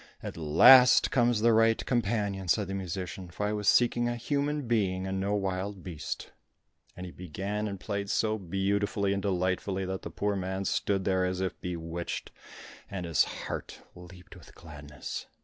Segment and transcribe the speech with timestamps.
[0.23, 4.63] "At last comes the right companion," said the musician, "for I was seeking a human
[4.67, 6.31] being, and no wild beast."
[6.97, 11.23] And he began and played so beautifully and delightfully that the poor man stood there
[11.23, 12.31] as if bewitched,
[12.89, 15.27] and his heart leaped with gladness.